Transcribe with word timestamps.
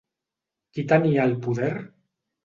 Qui 0.77 0.85
tenia 0.91 1.27
el 1.31 1.35
poder? 1.47 1.69